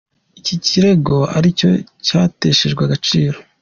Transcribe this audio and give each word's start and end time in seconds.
Iki 0.39 0.55
kirego 0.65 1.17
ariko 1.37 1.57
cyo 1.59 1.71
cyateshejwe 2.05 2.81
agaciro. 2.83 3.37